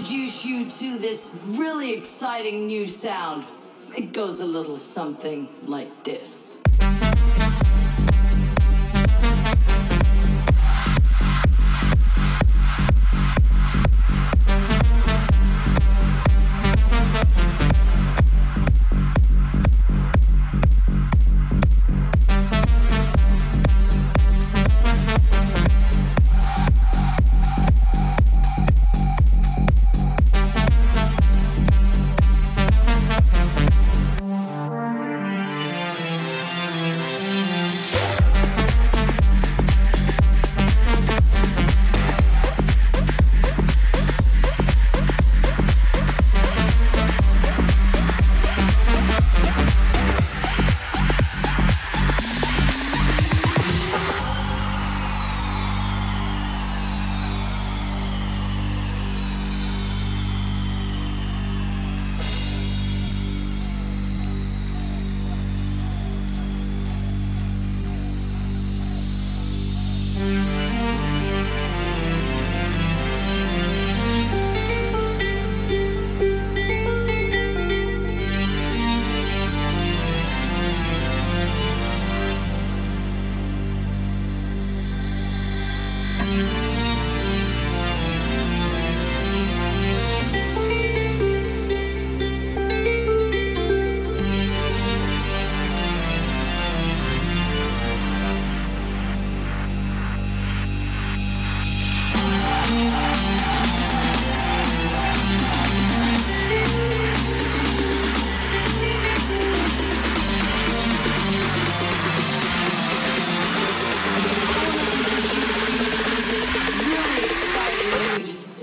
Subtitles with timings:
[0.00, 3.44] introduce you to this really exciting new sound.
[3.98, 6.59] It goes a little something like this.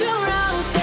[0.00, 0.77] you're out.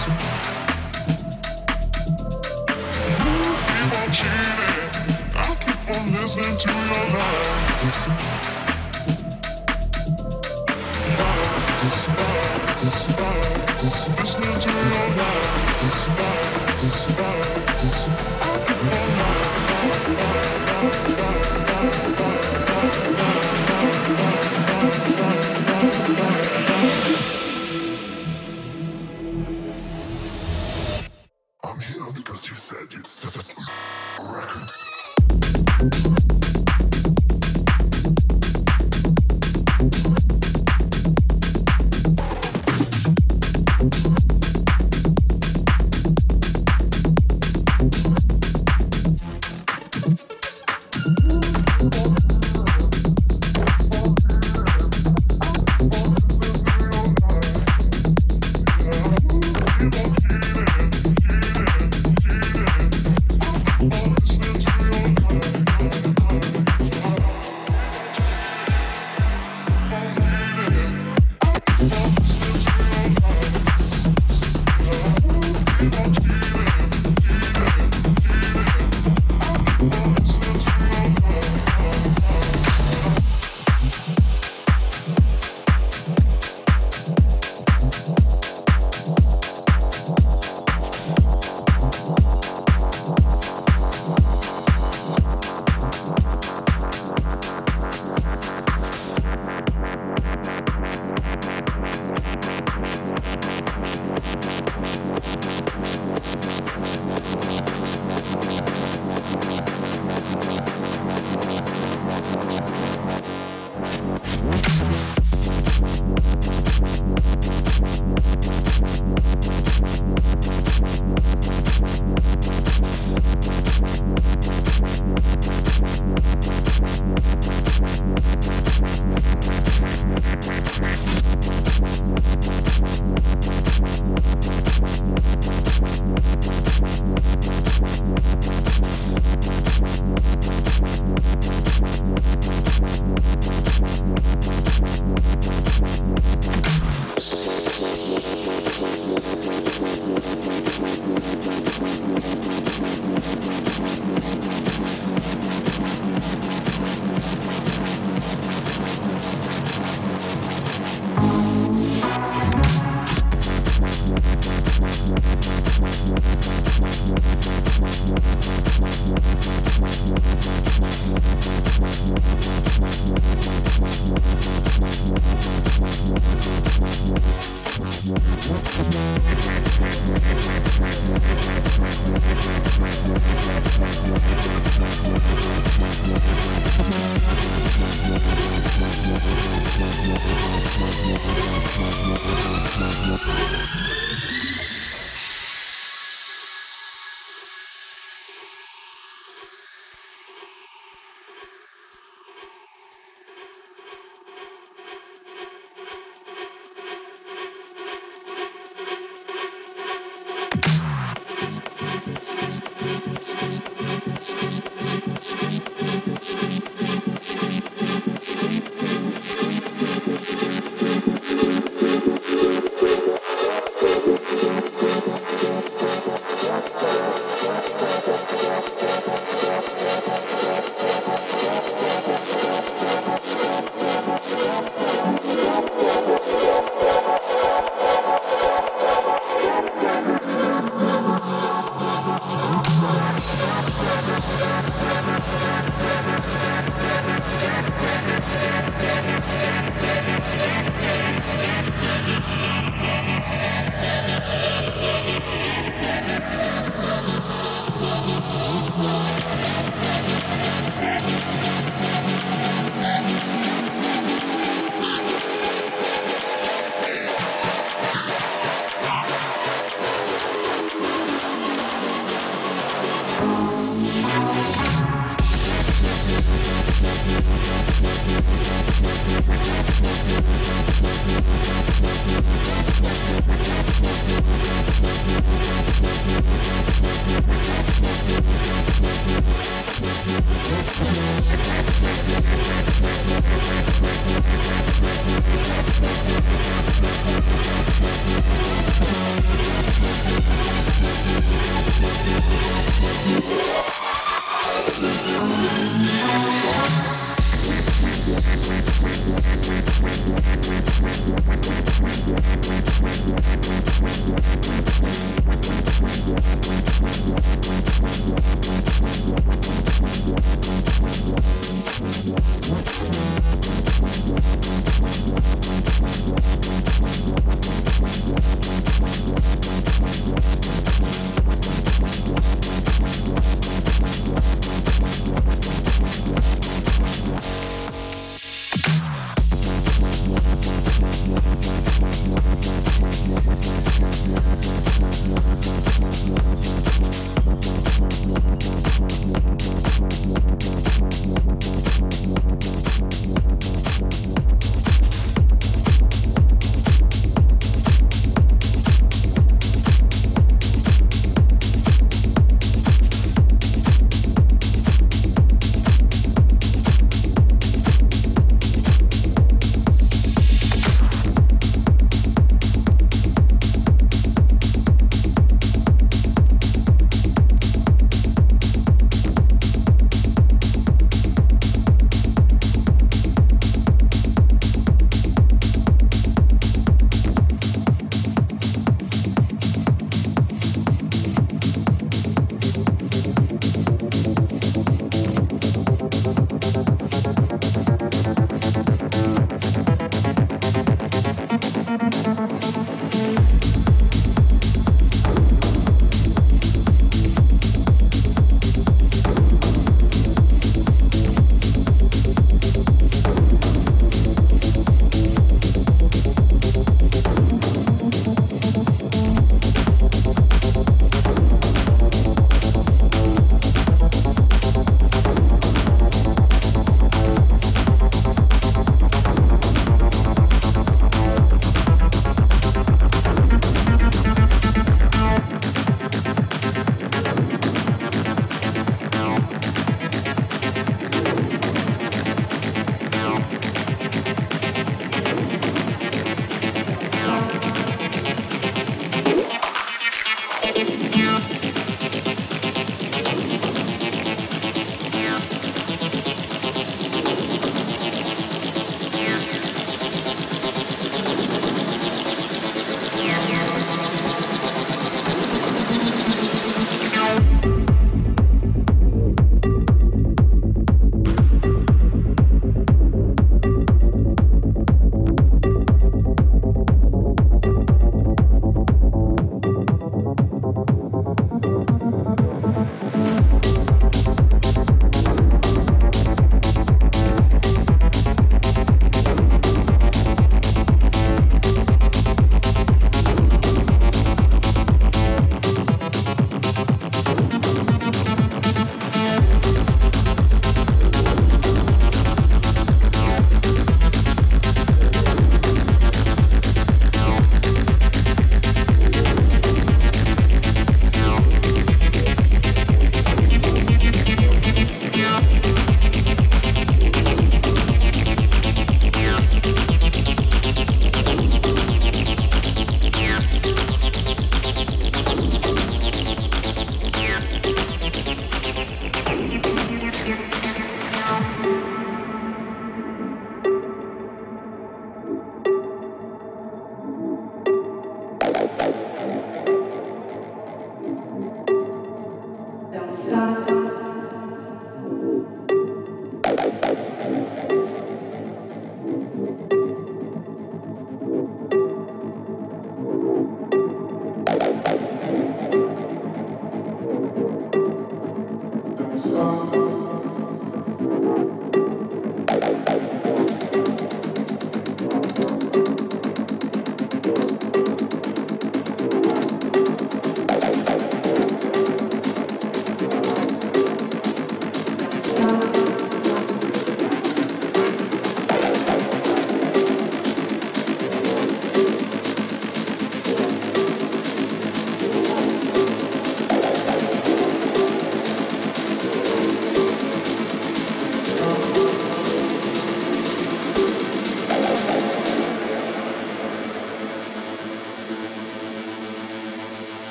[0.00, 0.39] Peace.